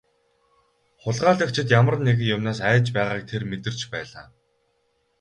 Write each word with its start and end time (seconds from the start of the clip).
Хулгайлагчид 1.01 1.67
ямар 1.79 1.95
нэгэн 2.05 2.31
юмнаас 2.35 2.59
айж 2.69 2.85
байгааг 2.95 3.23
тэр 3.29 3.43
мэдэрч 3.49 3.81
байлаа. 3.91 4.25